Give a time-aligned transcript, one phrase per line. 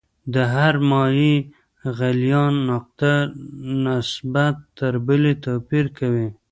[0.33, 1.47] د هرې مایع د
[1.97, 3.13] غلیان نقطه
[3.85, 6.27] نسبت تر بلې توپیر کوي.